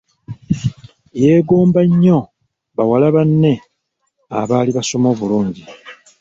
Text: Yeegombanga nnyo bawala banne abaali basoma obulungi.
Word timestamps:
Yeegombanga 1.21 1.81
nnyo 1.89 2.19
bawala 2.75 3.07
banne 3.15 3.53
abaali 4.39 4.71
basoma 4.77 5.07
obulungi. 5.13 5.63